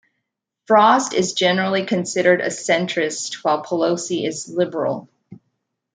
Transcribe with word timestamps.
Frost 0.65 1.13
is 1.13 1.33
generally 1.33 1.85
considered 1.85 2.41
a 2.41 2.47
centrist 2.47 3.35
while 3.43 3.63
Pelosi 3.63 4.25
is 4.27 4.49
liberal. 4.49 5.07